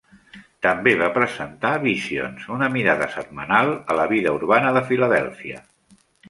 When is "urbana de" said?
4.39-4.85